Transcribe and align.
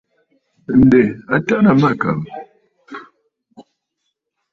Ǹdè 0.79 1.01
à 1.33 1.35
tàrə 1.45 1.71
mâkàbə̀. 1.81 2.29